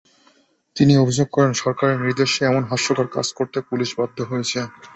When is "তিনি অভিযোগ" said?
0.75-1.27